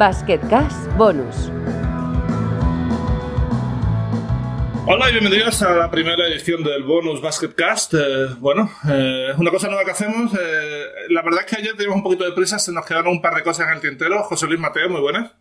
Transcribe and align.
Basketcast 0.00 0.90
Bonus. 0.96 1.50
Hola 4.86 5.10
y 5.10 5.12
bienvenidos 5.12 5.60
a 5.60 5.76
la 5.76 5.90
primera 5.90 6.26
edición 6.26 6.64
del 6.64 6.84
Bonus 6.84 7.20
Basketcast. 7.20 7.92
Eh, 7.92 8.28
bueno, 8.38 8.70
eh, 8.90 9.34
una 9.36 9.50
cosa 9.50 9.68
nueva 9.68 9.84
que 9.84 9.90
hacemos. 9.90 10.32
eh, 10.32 10.84
la 11.10 11.20
verdad 11.20 11.40
es 11.40 11.46
que 11.50 11.56
ayer 11.60 11.72
teníamos 11.72 11.98
un 11.98 12.02
poquito 12.02 12.24
de 12.24 12.32
prisa, 12.32 12.58
se 12.58 12.72
nos 12.72 12.86
quedaron 12.86 13.12
un 13.12 13.20
par 13.20 13.34
de 13.34 13.42
cosas 13.42 13.66
en 13.68 13.74
el 13.74 13.80
tintero. 13.82 14.22
José 14.22 14.46
Luis 14.46 14.58
Mateo, 14.58 14.88
muy 14.88 15.02
buenas. 15.02 15.32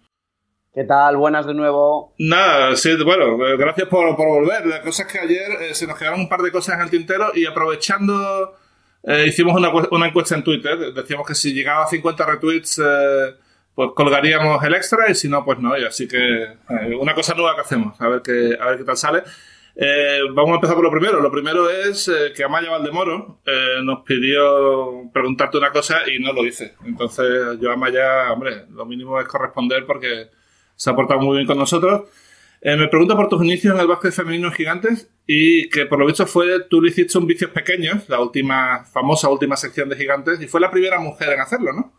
¿Qué 0.74 0.84
tal? 0.84 1.16
Buenas 1.16 1.46
de 1.48 1.54
nuevo. 1.54 2.14
Nada, 2.20 2.76
sí, 2.76 3.02
bueno, 3.02 3.42
eh, 3.48 3.56
gracias 3.56 3.88
por, 3.88 4.14
por 4.18 4.28
volver. 4.28 4.66
La 4.66 4.82
cosa 4.82 5.04
es 5.04 5.10
que 5.10 5.20
ayer 5.20 5.52
eh, 5.62 5.74
se 5.74 5.88
nos 5.88 5.98
quedaron 5.98 6.20
un 6.20 6.28
par 6.28 6.42
de 6.42 6.52
cosas 6.52 6.76
en 6.76 6.82
el 6.82 6.90
tintero 6.90 7.32
y 7.34 7.46
aprovechando, 7.46 8.58
eh, 9.04 9.24
hicimos 9.26 9.56
una, 9.56 9.70
una 9.90 10.08
encuesta 10.08 10.36
en 10.36 10.44
Twitter. 10.44 10.92
Decíamos 10.94 11.26
que 11.26 11.34
si 11.34 11.54
llegaba 11.54 11.86
a 11.86 11.88
50 11.88 12.26
retweets, 12.26 12.80
eh, 12.80 13.36
pues 13.80 13.92
colgaríamos 13.96 14.62
el 14.66 14.76
extra 14.76 15.10
y 15.10 15.16
si 15.16 15.30
no, 15.30 15.46
pues 15.46 15.58
no. 15.58 15.78
Y 15.78 15.86
así 15.86 16.06
que 16.06 16.18
eh, 16.18 16.96
una 17.00 17.14
cosa 17.14 17.34
nueva 17.34 17.56
que 17.56 17.62
hacemos, 17.62 17.96
a 18.02 18.10
ver 18.10 18.22
qué, 18.22 18.58
a 18.60 18.66
ver 18.72 18.78
qué 18.78 18.84
tal 18.84 18.98
sale. 18.98 19.24
Eh, 19.74 20.20
vamos 20.34 20.52
a 20.52 20.56
empezar 20.56 20.76
por 20.76 20.84
lo 20.84 20.92
primero. 20.92 21.22
Lo 21.22 21.32
primero 21.32 21.70
es 21.70 22.10
eh, 22.10 22.34
que 22.36 22.44
Amaya 22.44 22.72
Valdemoro 22.72 23.40
eh, 23.46 23.78
nos 23.82 24.04
pidió 24.04 25.10
preguntarte 25.14 25.58
una 25.58 25.72
cosa 25.72 26.00
y 26.14 26.20
no 26.20 26.34
lo 26.34 26.46
hice. 26.46 26.76
Entonces 26.84 27.58
yo 27.62 27.72
Amaya, 27.72 28.34
hombre, 28.34 28.66
lo 28.70 28.86
mínimo 28.86 29.18
es 29.18 29.30
corresponder 29.30 29.86
porque 29.86 30.28
se 30.76 30.90
ha 30.90 30.94
portado 30.94 31.22
muy 31.22 31.38
bien 31.38 31.48
con 31.48 31.58
nosotros. 31.58 32.10
Me 32.62 32.90
pregunta 32.90 33.16
por 33.16 33.30
tus 33.30 33.42
inicios 33.46 33.76
en 33.76 33.80
el 33.80 33.88
básquet 33.88 34.12
femenino 34.12 34.50
en 34.50 34.54
Gigantes 34.54 35.10
y 35.26 35.70
que 35.70 35.86
por 35.86 36.00
lo 36.00 36.06
visto 36.06 36.28
fue, 36.28 36.66
tú 36.70 36.82
le 36.82 36.90
hiciste 36.90 37.18
un 37.18 37.28
Vicios 37.28 37.52
Pequeños, 37.52 38.10
la 38.10 38.20
última, 38.20 38.84
famosa 38.84 39.30
última 39.30 39.56
sección 39.56 39.88
de 39.88 39.96
Gigantes, 39.96 40.42
y 40.42 40.48
fue 40.50 40.60
la 40.60 40.70
primera 40.70 41.00
mujer 41.00 41.30
en 41.30 41.40
hacerlo, 41.40 41.72
¿no? 41.72 41.99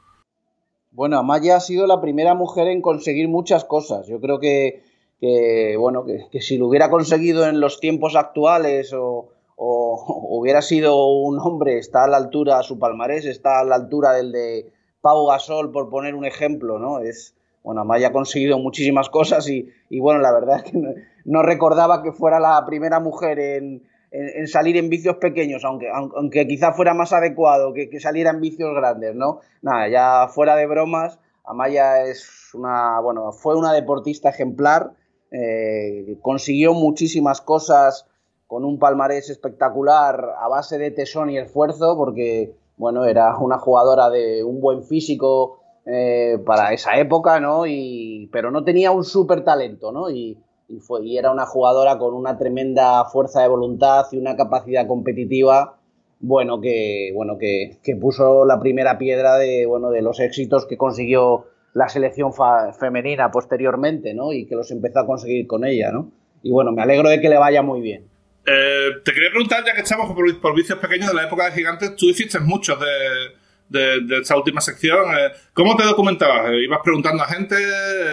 Bueno, 0.92 1.18
Amaya 1.18 1.56
ha 1.56 1.60
sido 1.60 1.86
la 1.86 2.00
primera 2.00 2.34
mujer 2.34 2.66
en 2.66 2.82
conseguir 2.82 3.28
muchas 3.28 3.64
cosas. 3.64 4.06
Yo 4.08 4.20
creo 4.20 4.40
que, 4.40 4.82
que, 5.20 5.76
bueno, 5.78 6.04
que, 6.04 6.40
si 6.40 6.58
lo 6.58 6.66
hubiera 6.66 6.90
conseguido 6.90 7.46
en 7.46 7.60
los 7.60 7.78
tiempos 7.78 8.16
actuales 8.16 8.92
o, 8.92 9.28
o 9.56 10.26
hubiera 10.36 10.62
sido 10.62 11.06
un 11.06 11.38
hombre, 11.38 11.78
está 11.78 12.04
a 12.04 12.08
la 12.08 12.16
altura, 12.16 12.62
su 12.62 12.78
palmarés 12.78 13.24
está 13.24 13.60
a 13.60 13.64
la 13.64 13.76
altura 13.76 14.12
del 14.12 14.32
de 14.32 14.72
Pau 15.00 15.26
Gasol, 15.26 15.70
por 15.70 15.88
poner 15.90 16.14
un 16.14 16.26
ejemplo, 16.26 16.78
¿no? 16.78 16.98
Es, 16.98 17.34
bueno, 17.62 17.82
Amaya 17.82 18.08
ha 18.08 18.12
conseguido 18.12 18.58
muchísimas 18.58 19.08
cosas 19.10 19.48
y, 19.48 19.68
y 19.90 20.00
bueno, 20.00 20.20
la 20.20 20.32
verdad 20.32 20.56
es 20.56 20.72
que 20.72 20.78
no, 20.78 20.90
no 21.24 21.42
recordaba 21.42 22.02
que 22.02 22.12
fuera 22.12 22.40
la 22.40 22.64
primera 22.66 22.98
mujer 22.98 23.38
en, 23.38 23.84
en, 24.10 24.48
salir 24.48 24.76
en 24.76 24.88
vicios 24.88 25.16
pequeños, 25.16 25.64
aunque, 25.64 25.88
aunque 25.90 26.46
quizá 26.46 26.72
fuera 26.72 26.94
más 26.94 27.12
adecuado 27.12 27.72
que, 27.72 27.88
que 27.88 28.00
saliera 28.00 28.30
en 28.30 28.40
vicios 28.40 28.74
grandes, 28.74 29.14
¿no? 29.14 29.40
Nada, 29.62 29.88
ya 29.88 30.28
fuera 30.28 30.56
de 30.56 30.66
bromas, 30.66 31.18
Amaya 31.44 32.04
es 32.04 32.50
una, 32.54 33.00
bueno, 33.00 33.32
fue 33.32 33.56
una 33.56 33.72
deportista 33.72 34.30
ejemplar, 34.30 34.92
eh, 35.30 36.16
consiguió 36.22 36.74
muchísimas 36.74 37.40
cosas 37.40 38.06
con 38.46 38.64
un 38.64 38.78
palmarés 38.78 39.30
espectacular 39.30 40.34
a 40.38 40.48
base 40.48 40.78
de 40.78 40.90
tesón 40.90 41.30
y 41.30 41.38
esfuerzo, 41.38 41.96
porque, 41.96 42.54
bueno, 42.76 43.04
era 43.04 43.36
una 43.38 43.58
jugadora 43.58 44.10
de 44.10 44.42
un 44.42 44.60
buen 44.60 44.82
físico 44.82 45.60
eh, 45.86 46.38
para 46.44 46.72
esa 46.72 46.98
época, 46.98 47.40
¿no? 47.40 47.66
Y, 47.66 48.28
pero 48.32 48.50
no 48.50 48.64
tenía 48.64 48.90
un 48.90 49.04
súper 49.04 49.44
talento, 49.44 49.92
¿no? 49.92 50.10
Y, 50.10 50.38
y, 50.70 50.80
fue, 50.80 51.04
y 51.04 51.18
era 51.18 51.30
una 51.30 51.46
jugadora 51.46 51.98
con 51.98 52.14
una 52.14 52.38
tremenda 52.38 53.04
fuerza 53.06 53.42
de 53.42 53.48
voluntad 53.48 54.06
y 54.12 54.18
una 54.18 54.36
capacidad 54.36 54.86
competitiva, 54.86 55.78
bueno, 56.20 56.60
que, 56.60 57.10
bueno, 57.14 57.38
que, 57.38 57.78
que 57.82 57.96
puso 57.96 58.44
la 58.44 58.60
primera 58.60 58.98
piedra 58.98 59.36
de, 59.36 59.66
bueno, 59.66 59.90
de 59.90 60.02
los 60.02 60.20
éxitos 60.20 60.66
que 60.66 60.76
consiguió 60.76 61.46
la 61.72 61.88
selección 61.88 62.32
femenina 62.78 63.30
posteriormente, 63.30 64.12
¿no? 64.14 64.32
Y 64.32 64.46
que 64.46 64.56
los 64.56 64.70
empezó 64.70 65.00
a 65.00 65.06
conseguir 65.06 65.46
con 65.46 65.64
ella, 65.64 65.90
¿no? 65.92 66.10
Y 66.42 66.50
bueno, 66.50 66.72
me 66.72 66.82
alegro 66.82 67.08
de 67.08 67.20
que 67.20 67.28
le 67.28 67.38
vaya 67.38 67.62
muy 67.62 67.80
bien. 67.80 68.08
Eh, 68.46 68.88
te 69.04 69.12
quería 69.12 69.30
preguntar, 69.30 69.64
ya 69.64 69.74
que 69.74 69.82
estamos 69.82 70.12
por, 70.12 70.54
vicios 70.54 70.78
pequeños 70.78 71.08
de 71.08 71.14
la 71.14 71.24
época 71.24 71.46
de 71.46 71.52
Gigantes, 71.52 71.94
tú 71.96 72.06
hiciste 72.06 72.40
muchos 72.40 72.78
de, 72.80 73.78
de, 73.78 74.00
de 74.06 74.18
esta 74.18 74.36
última 74.36 74.60
sección. 74.60 74.98
Eh, 75.16 75.32
¿Cómo 75.54 75.76
te 75.76 75.84
documentabas? 75.84 76.50
Eh, 76.50 76.64
¿Ibas 76.64 76.80
preguntando 76.82 77.22
a 77.22 77.26
gente? 77.26 77.56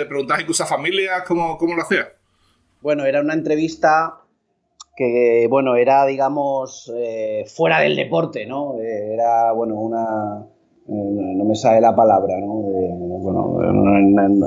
¿Preguntabas 0.07 0.41
incluso 0.41 0.63
a 0.63 0.67
familias? 0.67 1.23
¿Cómo, 1.28 1.57
cómo 1.57 1.75
lo 1.75 1.81
hacías? 1.81 2.07
Bueno, 2.81 3.05
era 3.05 3.21
una 3.21 3.33
entrevista 3.33 4.21
que, 4.95 5.47
bueno, 5.49 5.75
era, 5.75 6.05
digamos, 6.05 6.91
eh, 6.95 7.43
fuera 7.47 7.81
del 7.81 7.95
deporte, 7.95 8.45
¿no? 8.45 8.75
Eh, 8.79 9.13
era, 9.13 9.51
bueno, 9.51 9.75
una... 9.75 10.45
Eh, 10.89 11.33
no 11.35 11.43
me 11.43 11.55
sale 11.55 11.81
la 11.81 11.93
palabra, 11.95 12.39
¿no? 12.39 12.47
bueno, 12.53 13.43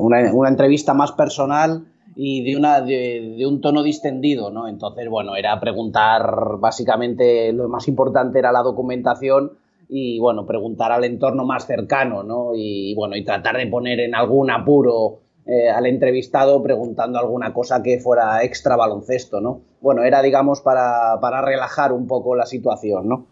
una, 0.00 0.32
una, 0.32 0.48
entrevista 0.48 0.94
más 0.94 1.12
personal 1.12 1.84
y 2.16 2.42
de, 2.42 2.56
una, 2.56 2.80
de, 2.80 3.44
un 3.46 3.60
tono 3.60 3.82
distendido, 3.82 4.50
¿no? 4.50 4.66
Entonces, 4.66 5.06
bueno, 5.10 5.36
era 5.36 5.60
preguntar, 5.60 6.56
básicamente, 6.58 7.52
lo 7.52 7.68
más 7.68 7.88
importante 7.88 8.38
era 8.38 8.52
la 8.52 8.62
documentación 8.62 9.52
y, 9.88 10.18
bueno, 10.18 10.46
preguntar 10.46 10.92
al 10.92 11.04
entorno 11.04 11.44
más 11.44 11.66
cercano, 11.66 12.22
¿no? 12.22 12.52
Y, 12.54 12.94
bueno, 12.94 13.16
y 13.16 13.24
tratar 13.24 13.58
de 13.58 13.66
poner 13.66 14.00
en 14.00 14.14
algún 14.14 14.50
apuro 14.50 15.18
eh, 15.46 15.70
al 15.70 15.86
entrevistado 15.86 16.62
preguntando 16.62 17.18
alguna 17.18 17.52
cosa 17.52 17.82
que 17.82 17.98
fuera 17.98 18.44
extra 18.44 18.76
baloncesto, 18.76 19.40
¿no? 19.40 19.62
Bueno, 19.80 20.04
era, 20.04 20.22
digamos, 20.22 20.60
para, 20.60 21.18
para 21.20 21.40
relajar 21.40 21.92
un 21.92 22.06
poco 22.06 22.36
la 22.36 22.46
situación, 22.46 23.08
¿no? 23.08 23.26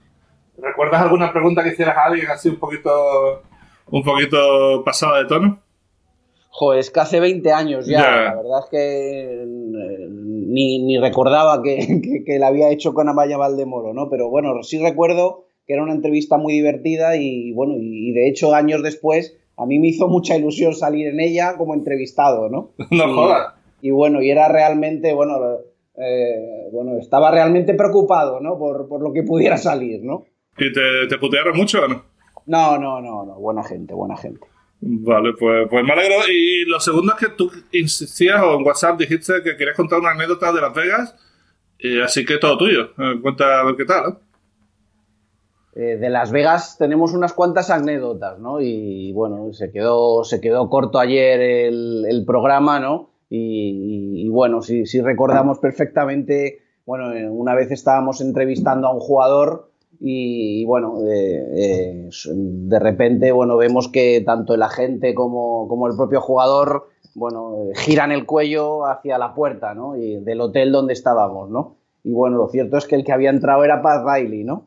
¿Recuerdas 0.56 1.02
alguna 1.02 1.32
pregunta 1.32 1.62
que 1.62 1.70
hicieras 1.70 1.96
a 1.96 2.04
alguien 2.06 2.28
así 2.30 2.48
un 2.48 2.58
poquito, 2.58 3.42
un 3.90 4.02
poquito 4.02 4.82
pasada 4.84 5.18
de 5.18 5.26
tono? 5.26 5.62
Joder, 6.50 6.80
es 6.80 6.90
que 6.90 7.00
hace 7.00 7.20
20 7.20 7.52
años 7.52 7.86
ya, 7.86 7.98
yeah. 7.98 8.24
la 8.24 8.36
verdad 8.36 8.60
es 8.64 8.70
que 8.70 9.42
eh, 9.42 10.08
ni, 10.10 10.82
ni 10.82 10.98
recordaba 10.98 11.62
que, 11.62 11.76
que, 12.02 12.24
que, 12.24 12.38
la 12.38 12.48
había 12.48 12.70
hecho 12.70 12.94
con 12.94 13.08
Amaya 13.08 13.36
Valdemoro, 13.36 13.94
¿no? 13.94 14.08
Pero 14.10 14.28
bueno, 14.28 14.60
sí 14.62 14.82
recuerdo 14.82 15.44
que 15.66 15.74
era 15.74 15.84
una 15.84 15.92
entrevista 15.92 16.38
muy 16.38 16.54
divertida 16.54 17.16
y 17.16 17.52
bueno, 17.52 17.74
y 17.78 18.12
de 18.12 18.28
hecho 18.28 18.54
años 18.54 18.82
después 18.82 19.37
a 19.58 19.66
mí 19.66 19.78
me 19.78 19.88
hizo 19.88 20.08
mucha 20.08 20.36
ilusión 20.36 20.74
salir 20.74 21.08
en 21.08 21.20
ella 21.20 21.56
como 21.56 21.74
entrevistado, 21.74 22.48
¿no? 22.48 22.72
No 22.90 23.14
jodas. 23.14 23.54
Y, 23.82 23.88
y, 23.88 23.90
bueno, 23.90 24.22
y 24.22 24.30
era 24.30 24.48
realmente, 24.48 25.12
bueno, 25.12 25.38
eh, 25.96 26.68
bueno, 26.72 26.96
estaba 26.98 27.30
realmente 27.30 27.74
preocupado, 27.74 28.40
¿no? 28.40 28.56
Por, 28.58 28.88
por, 28.88 29.02
lo 29.02 29.12
que 29.12 29.24
pudiera 29.24 29.56
salir, 29.56 30.02
¿no? 30.02 30.24
¿Y 30.56 30.72
te, 30.72 31.06
te 31.08 31.18
putearon 31.18 31.56
mucho 31.56 31.82
o 31.84 31.88
no? 31.88 32.04
No, 32.46 32.78
no, 32.78 33.00
no, 33.00 33.24
no, 33.24 33.34
buena 33.34 33.62
gente, 33.62 33.94
buena 33.94 34.16
gente. 34.16 34.46
Vale, 34.80 35.32
pues, 35.38 35.66
pues 35.68 35.84
me 35.84 35.92
alegro. 35.92 36.16
Y 36.32 36.64
lo 36.66 36.78
segundo 36.80 37.12
es 37.12 37.18
que 37.18 37.34
tú 37.34 37.50
insistías 37.72 38.40
o 38.42 38.54
en 38.58 38.64
WhatsApp 38.64 38.98
dijiste 38.98 39.42
que 39.42 39.56
querías 39.56 39.76
contar 39.76 39.98
una 39.98 40.12
anécdota 40.12 40.52
de 40.52 40.60
Las 40.60 40.74
Vegas, 40.74 41.16
y 41.78 42.00
así 42.00 42.24
que 42.24 42.38
todo 42.38 42.56
tuyo. 42.56 42.90
Eh, 42.98 43.20
cuenta 43.20 43.60
a 43.60 43.64
ver 43.64 43.76
qué 43.76 43.84
tal, 43.84 44.02
¿no? 44.04 44.20
Eh, 45.74 45.96
de 45.96 46.08
Las 46.08 46.32
Vegas 46.32 46.76
tenemos 46.78 47.12
unas 47.12 47.32
cuantas 47.32 47.70
anécdotas, 47.70 48.38
¿no? 48.38 48.60
Y 48.60 49.12
bueno, 49.12 49.52
se 49.52 49.70
quedó, 49.70 50.24
se 50.24 50.40
quedó 50.40 50.68
corto 50.70 50.98
ayer 50.98 51.40
el, 51.40 52.24
programa, 52.26 52.80
¿no? 52.80 53.10
Y, 53.30 54.28
bueno, 54.30 54.62
sí, 54.62 54.84
recordamos 55.02 55.58
perfectamente, 55.58 56.60
bueno, 56.86 57.12
eh, 57.12 57.28
una 57.28 57.54
vez 57.54 57.70
estábamos 57.70 58.22
entrevistando 58.22 58.88
a 58.88 58.94
un 58.94 59.00
jugador 59.00 59.70
y, 60.00 60.64
bueno, 60.64 60.94
eh, 61.06 62.08
de 62.34 62.78
repente, 62.78 63.32
bueno, 63.32 63.56
vemos 63.58 63.88
que 63.88 64.22
tanto 64.24 64.54
el 64.54 64.62
agente 64.62 65.14
como, 65.14 65.68
como 65.68 65.86
el 65.86 65.96
propio 65.96 66.22
jugador, 66.22 66.88
bueno, 67.14 67.68
giran 67.74 68.12
el 68.12 68.24
cuello 68.24 68.86
hacia 68.86 69.18
la 69.18 69.34
puerta, 69.34 69.74
¿no? 69.74 69.96
Y 69.96 70.16
del 70.20 70.40
hotel 70.40 70.72
donde 70.72 70.94
estábamos, 70.94 71.50
¿no? 71.50 71.76
Y 72.04 72.12
bueno, 72.12 72.38
lo 72.38 72.48
cierto 72.48 72.78
es 72.78 72.86
que 72.86 72.94
el 72.94 73.04
que 73.04 73.12
había 73.12 73.30
entrado 73.30 73.64
era 73.64 73.82
Pat 73.82 74.04
Riley, 74.06 74.44
¿no? 74.44 74.66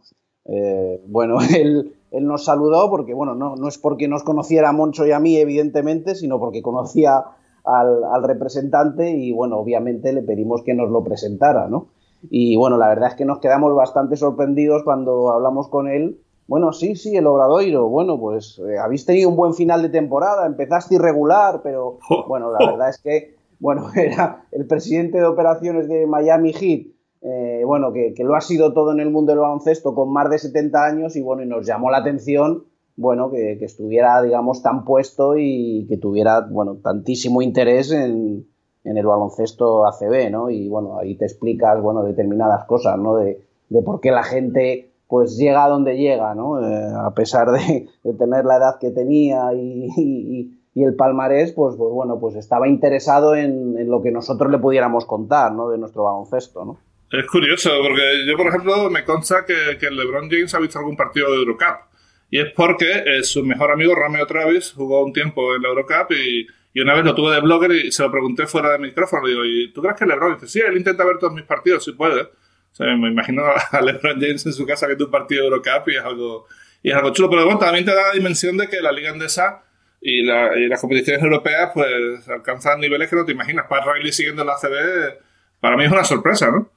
Eh, 0.51 1.01
bueno, 1.07 1.37
él, 1.57 1.95
él, 2.11 2.27
nos 2.27 2.43
saludó 2.45 2.89
porque, 2.89 3.13
bueno, 3.13 3.35
no, 3.35 3.55
no, 3.55 3.67
es 3.67 3.77
porque 3.77 4.07
nos 4.07 4.23
conociera 4.23 4.69
a 4.69 4.73
Moncho 4.73 5.05
y 5.07 5.11
a 5.11 5.19
mí, 5.19 5.37
evidentemente, 5.37 6.13
sino 6.13 6.39
porque 6.39 6.61
conocía 6.61 7.23
al, 7.63 8.03
al, 8.03 8.23
representante 8.23 9.11
y, 9.11 9.31
bueno, 9.31 9.57
obviamente 9.57 10.11
le 10.11 10.21
pedimos 10.21 10.63
que 10.63 10.73
nos 10.73 10.89
lo 10.89 11.03
presentara, 11.03 11.67
¿no? 11.69 11.87
Y, 12.29 12.57
bueno, 12.57 12.77
la 12.77 12.89
verdad 12.89 13.09
es 13.09 13.15
que 13.15 13.25
nos 13.25 13.39
quedamos 13.39 13.73
bastante 13.73 14.17
sorprendidos 14.17 14.83
cuando 14.83 15.31
hablamos 15.31 15.69
con 15.69 15.87
él. 15.87 16.19
Bueno, 16.47 16.73
sí, 16.73 16.95
sí, 16.95 17.15
el 17.15 17.27
Obradoiro, 17.27 17.87
bueno, 17.87 18.19
pues 18.19 18.59
eh, 18.67 18.77
habéis 18.77 19.05
tenido 19.05 19.29
un 19.29 19.37
buen 19.37 19.53
final 19.53 19.81
de 19.81 19.89
temporada, 19.89 20.45
empezaste 20.45 20.95
irregular, 20.95 21.61
pero, 21.63 21.97
bueno, 22.27 22.51
la 22.51 22.71
verdad 22.71 22.89
es 22.89 22.97
que, 22.97 23.35
bueno, 23.59 23.89
era 23.95 24.43
el 24.51 24.67
presidente 24.67 25.17
de 25.17 25.25
operaciones 25.25 25.87
de 25.87 26.05
Miami 26.05 26.51
Heat, 26.51 26.87
eh, 27.21 27.61
bueno, 27.65 27.93
que, 27.93 28.15
lo 28.23 28.35
ha 28.35 28.41
sido 28.41 28.73
todo 28.73 28.91
en 28.91 28.99
el 28.99 29.11
mundo 29.11 29.31
del 29.31 29.41
baloncesto 29.41 29.93
con 29.93 30.11
más 30.11 30.29
de 30.29 30.39
70 30.39 30.83
años 30.83 31.15
y 31.15 31.21
bueno, 31.21 31.43
y 31.43 31.47
nos 31.47 31.67
llamó 31.67 31.91
la 31.91 31.99
atención, 31.99 32.65
bueno, 32.95 33.31
que, 33.31 33.53
estuviera, 33.61 34.21
digamos, 34.23 34.63
tan 34.63 34.83
puesto 34.85 35.37
y 35.37 35.85
que 35.87 35.97
tuviera, 35.97 36.41
bueno, 36.41 36.77
tantísimo 36.83 37.41
interés 37.41 37.91
en, 37.91 38.47
el 38.83 39.05
baloncesto 39.05 39.85
ACB, 39.85 40.31
¿no? 40.31 40.49
Y 40.49 40.67
bueno, 40.67 40.97
ahí 40.97 41.15
te 41.15 41.25
explicas, 41.25 41.79
bueno, 41.79 42.03
determinadas 42.03 42.65
cosas, 42.65 42.97
¿no? 42.97 43.15
De, 43.15 43.39
por 43.85 44.01
qué 44.01 44.09
la 44.11 44.23
gente, 44.23 44.91
pues, 45.07 45.37
llega 45.37 45.65
a 45.65 45.69
donde 45.69 45.97
llega, 45.97 46.33
¿no? 46.33 46.59
Eh, 46.59 46.91
a 46.97 47.13
pesar 47.13 47.51
de, 47.51 47.87
tener 48.17 48.45
la 48.45 48.57
edad 48.57 48.79
que 48.79 48.89
tenía 48.89 49.53
y 49.53 50.83
el 50.83 50.95
palmarés, 50.95 51.51
pues, 51.51 51.75
pues 51.75 51.93
bueno, 51.93 52.19
pues 52.19 52.35
estaba 52.35 52.67
interesado 52.67 53.35
en, 53.35 53.77
en, 53.77 53.89
lo 53.89 54.01
que 54.01 54.11
nosotros 54.11 54.51
le 54.51 54.57
pudiéramos 54.57 55.05
contar, 55.05 55.53
¿no? 55.53 55.69
De 55.69 55.77
nuestro 55.77 56.05
baloncesto, 56.05 56.65
¿no? 56.65 56.77
Es 57.11 57.27
curioso, 57.27 57.71
porque 57.83 58.25
yo, 58.25 58.37
por 58.37 58.47
ejemplo, 58.47 58.89
me 58.89 59.03
consta 59.03 59.45
que, 59.45 59.77
que 59.77 59.91
LeBron 59.91 60.29
James 60.29 60.53
ha 60.53 60.59
visto 60.59 60.79
algún 60.79 60.95
partido 60.95 61.29
de 61.29 61.39
Eurocup. 61.39 61.91
Y 62.29 62.39
es 62.39 62.53
porque 62.53 63.03
eh, 63.05 63.23
su 63.23 63.43
mejor 63.43 63.69
amigo 63.71 63.93
Romeo 63.93 64.25
Travis 64.25 64.71
jugó 64.71 65.03
un 65.03 65.11
tiempo 65.11 65.53
en 65.53 65.61
la 65.61 65.67
Eurocup 65.67 66.11
y, 66.11 66.47
y, 66.73 66.79
una 66.79 66.93
vez 66.93 67.03
lo 67.03 67.13
tuve 67.13 67.35
de 67.35 67.41
blogger 67.41 67.71
y 67.73 67.91
se 67.91 68.03
lo 68.03 68.11
pregunté 68.11 68.47
fuera 68.47 68.71
de 68.71 68.79
micrófono. 68.79 69.27
Digo, 69.27 69.43
¿y 69.43 69.73
tú 69.73 69.81
crees 69.81 69.97
que 69.97 70.05
LeBron? 70.05 70.35
dice, 70.35 70.47
sí, 70.47 70.61
él 70.65 70.77
intenta 70.77 71.03
ver 71.03 71.17
todos 71.17 71.33
mis 71.33 71.43
partidos 71.43 71.83
si 71.83 71.91
puede. 71.91 72.21
O 72.21 72.75
sea, 72.75 72.95
me 72.95 73.09
imagino 73.09 73.43
a 73.45 73.81
LeBron 73.81 74.21
James 74.21 74.45
en 74.45 74.53
su 74.53 74.65
casa 74.65 74.87
que 74.87 74.95
tu 74.95 75.05
un 75.05 75.11
partido 75.11 75.41
de 75.41 75.49
Eurocup 75.49 75.89
y 75.89 75.97
es 75.97 76.03
algo, 76.05 76.47
y 76.81 76.91
es 76.91 76.95
algo 76.95 77.11
chulo. 77.11 77.29
Pero 77.29 77.43
bueno, 77.43 77.59
también 77.59 77.83
te 77.83 77.93
da 77.93 78.07
la 78.07 78.13
dimensión 78.13 78.55
de 78.55 78.69
que 78.69 78.79
la 78.79 78.93
liga 78.93 79.11
andesa 79.11 79.65
y, 79.99 80.23
la, 80.23 80.57
y 80.57 80.69
las 80.69 80.79
competiciones 80.79 81.21
europeas 81.21 81.71
pues 81.73 82.25
alcanzan 82.29 82.79
niveles 82.79 83.09
que 83.09 83.17
no 83.17 83.25
te 83.25 83.33
imaginas. 83.33 83.65
Para 83.67 83.95
Riley 83.95 84.13
siguiendo 84.13 84.45
la 84.45 84.55
CB, 84.55 85.19
para 85.59 85.75
mí 85.75 85.83
es 85.83 85.91
una 85.91 86.05
sorpresa, 86.05 86.49
¿no? 86.49 86.71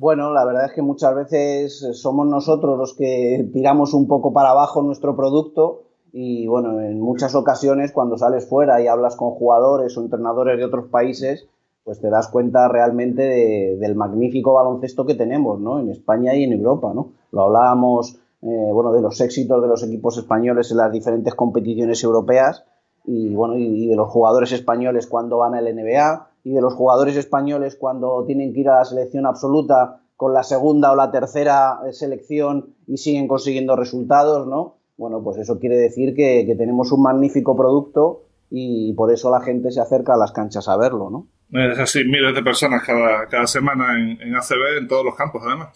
Bueno, 0.00 0.32
la 0.32 0.46
verdad 0.46 0.64
es 0.64 0.72
que 0.72 0.80
muchas 0.80 1.14
veces 1.14 1.86
somos 1.92 2.26
nosotros 2.26 2.78
los 2.78 2.94
que 2.94 3.46
tiramos 3.52 3.92
un 3.92 4.08
poco 4.08 4.32
para 4.32 4.52
abajo 4.52 4.80
nuestro 4.80 5.14
producto 5.14 5.82
y 6.10 6.46
bueno, 6.46 6.80
en 6.80 6.98
muchas 6.98 7.34
ocasiones 7.34 7.92
cuando 7.92 8.16
sales 8.16 8.48
fuera 8.48 8.80
y 8.80 8.86
hablas 8.86 9.14
con 9.14 9.32
jugadores 9.32 9.94
o 9.98 10.00
entrenadores 10.00 10.56
de 10.56 10.64
otros 10.64 10.86
países, 10.86 11.48
pues 11.84 12.00
te 12.00 12.08
das 12.08 12.28
cuenta 12.28 12.66
realmente 12.68 13.20
de, 13.20 13.76
del 13.78 13.94
magnífico 13.94 14.54
baloncesto 14.54 15.04
que 15.04 15.16
tenemos, 15.16 15.60
¿no? 15.60 15.78
En 15.78 15.90
España 15.90 16.34
y 16.34 16.44
en 16.44 16.54
Europa, 16.54 16.92
¿no? 16.94 17.12
Lo 17.30 17.42
hablábamos, 17.42 18.16
eh, 18.40 18.70
bueno, 18.72 18.92
de 18.92 19.02
los 19.02 19.20
éxitos 19.20 19.60
de 19.60 19.68
los 19.68 19.82
equipos 19.82 20.16
españoles 20.16 20.70
en 20.70 20.78
las 20.78 20.90
diferentes 20.90 21.34
competiciones 21.34 22.02
europeas 22.02 22.64
y 23.04 23.34
bueno, 23.34 23.58
y, 23.58 23.84
y 23.84 23.88
de 23.88 23.96
los 23.96 24.08
jugadores 24.08 24.50
españoles 24.52 25.06
cuando 25.06 25.36
van 25.36 25.54
al 25.54 25.66
NBA, 25.66 26.29
y 26.44 26.52
de 26.52 26.60
los 26.60 26.74
jugadores 26.74 27.16
españoles 27.16 27.76
cuando 27.76 28.24
tienen 28.26 28.52
que 28.52 28.60
ir 28.60 28.68
a 28.68 28.78
la 28.78 28.84
selección 28.84 29.26
absoluta 29.26 30.00
con 30.16 30.34
la 30.34 30.42
segunda 30.42 30.92
o 30.92 30.96
la 30.96 31.10
tercera 31.10 31.80
selección 31.92 32.74
y 32.86 32.98
siguen 32.98 33.26
consiguiendo 33.26 33.76
resultados, 33.76 34.46
¿no? 34.46 34.76
Bueno, 34.96 35.22
pues 35.24 35.38
eso 35.38 35.58
quiere 35.58 35.76
decir 35.76 36.14
que, 36.14 36.54
tenemos 36.58 36.92
un 36.92 37.02
magnífico 37.02 37.56
producto 37.56 38.24
y 38.50 38.92
por 38.94 39.10
eso 39.12 39.30
la 39.30 39.40
gente 39.40 39.70
se 39.70 39.80
acerca 39.80 40.14
a 40.14 40.18
las 40.18 40.32
canchas 40.32 40.68
a 40.68 40.76
verlo, 40.76 41.08
¿no? 41.08 41.26
Es 41.58 41.78
así, 41.78 42.04
miles 42.04 42.34
de 42.34 42.42
personas 42.42 42.82
cada, 42.84 43.26
cada 43.28 43.46
semana 43.46 43.98
en, 43.98 44.20
en, 44.20 44.36
ACB, 44.36 44.78
en 44.78 44.88
todos 44.88 45.04
los 45.04 45.14
campos, 45.14 45.42
además. 45.46 45.70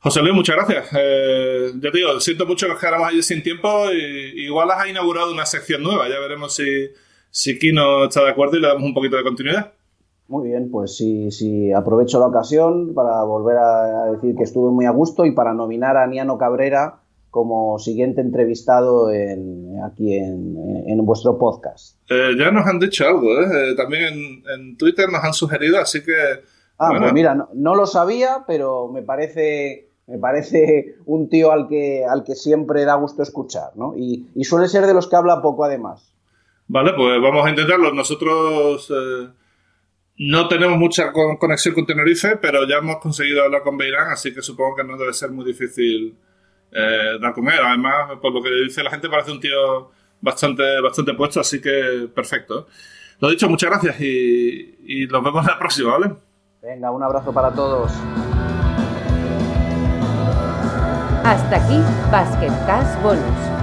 José 0.00 0.20
Luis, 0.20 0.34
muchas 0.34 0.56
gracias. 0.56 0.88
Eh, 0.96 1.72
ya 1.80 1.90
te 1.90 1.98
digo, 1.98 2.20
siento 2.20 2.46
mucho 2.46 2.66
que 2.66 2.72
nos 2.72 2.80
quedáramos 2.80 3.08
allí 3.08 3.22
sin 3.22 3.42
tiempo 3.42 3.90
y 3.92 4.44
igual 4.44 4.70
has 4.70 4.86
inaugurado 4.88 5.32
una 5.32 5.46
sección 5.46 5.82
nueva. 5.82 6.08
Ya 6.08 6.20
veremos 6.20 6.54
si, 6.54 6.90
si 7.30 7.58
Kino 7.58 8.04
está 8.04 8.22
de 8.22 8.30
acuerdo 8.30 8.56
y 8.56 8.60
le 8.60 8.68
damos 8.68 8.84
un 8.84 8.94
poquito 8.94 9.16
de 9.16 9.22
continuidad. 9.24 9.72
Muy 10.28 10.48
bien, 10.48 10.70
pues 10.70 10.96
sí, 10.96 11.30
sí, 11.30 11.72
aprovecho 11.72 12.18
la 12.18 12.26
ocasión 12.26 12.94
para 12.94 13.22
volver 13.22 13.58
a 13.58 14.06
decir 14.12 14.34
que 14.34 14.42
estuve 14.42 14.72
muy 14.72 14.84
a 14.84 14.90
gusto 14.90 15.24
y 15.24 15.30
para 15.30 15.54
nominar 15.54 15.96
a 15.96 16.06
Niano 16.06 16.36
Cabrera 16.36 17.00
como 17.30 17.78
siguiente 17.78 18.22
entrevistado 18.22 19.12
en, 19.12 19.78
aquí 19.84 20.16
en, 20.16 20.56
en, 20.86 21.06
vuestro 21.06 21.38
podcast. 21.38 21.98
Eh, 22.10 22.30
ya 22.36 22.50
nos 22.50 22.66
han 22.66 22.80
dicho 22.80 23.06
algo, 23.06 23.40
¿eh? 23.40 23.74
también 23.76 24.04
en, 24.04 24.42
en, 24.52 24.76
Twitter 24.76 25.08
nos 25.12 25.22
han 25.22 25.34
sugerido, 25.34 25.78
así 25.78 26.02
que... 26.02 26.14
Ah, 26.78 26.88
bueno. 26.88 27.02
pues 27.02 27.12
mira, 27.12 27.34
no, 27.34 27.48
no, 27.54 27.74
lo 27.74 27.86
sabía, 27.86 28.44
pero 28.46 28.88
me 28.88 29.02
parece, 29.02 29.90
me 30.06 30.18
parece 30.18 30.96
un 31.04 31.28
tío 31.28 31.52
al 31.52 31.68
que, 31.68 32.04
al 32.04 32.24
que 32.24 32.34
siempre 32.34 32.84
da 32.84 32.94
gusto 32.94 33.22
escuchar, 33.22 33.72
¿no? 33.76 33.94
Y, 33.96 34.26
y 34.34 34.44
suele 34.44 34.66
ser 34.66 34.86
de 34.86 34.94
los 34.94 35.06
que 35.06 35.16
habla 35.16 35.42
poco 35.42 35.64
además. 35.64 36.12
Vale, 36.68 36.94
pues 36.96 37.20
vamos 37.22 37.46
a 37.46 37.50
intentarlo. 37.50 37.92
Nosotros... 37.92 38.90
Eh 38.90 39.28
no 40.18 40.48
tenemos 40.48 40.78
mucha 40.78 41.12
conexión 41.12 41.74
con 41.74 41.86
Tenerife, 41.86 42.36
pero 42.36 42.66
ya 42.66 42.76
hemos 42.76 42.96
conseguido 42.98 43.42
hablar 43.44 43.62
con 43.62 43.76
Beirán, 43.76 44.10
así 44.10 44.32
que 44.32 44.42
supongo 44.42 44.76
que 44.76 44.84
no 44.84 44.96
debe 44.96 45.12
ser 45.12 45.30
muy 45.30 45.44
difícil 45.44 46.16
eh, 46.72 47.18
dar 47.20 47.34
con 47.34 47.46
él. 47.48 47.58
Además, 47.62 48.18
por 48.20 48.32
lo 48.32 48.42
que 48.42 48.50
dice 48.64 48.82
la 48.82 48.90
gente, 48.90 49.08
parece 49.08 49.32
un 49.32 49.40
tío 49.40 49.90
bastante, 50.20 50.80
bastante 50.80 51.14
puesto, 51.14 51.40
así 51.40 51.60
que 51.60 52.08
perfecto. 52.14 52.66
Lo 53.20 53.30
dicho, 53.30 53.48
muchas 53.48 53.70
gracias 53.70 54.00
y, 54.00 54.76
y 54.86 55.06
nos 55.06 55.22
vemos 55.22 55.44
la 55.44 55.58
próxima, 55.58 55.98
¿vale? 55.98 56.14
Venga, 56.62 56.90
un 56.90 57.02
abrazo 57.02 57.32
para 57.32 57.52
todos. 57.52 57.92
Hasta 61.24 61.56
aquí, 61.56 61.78
Basket 62.10 62.52
Cash 62.66 63.02
Bonus. 63.02 63.55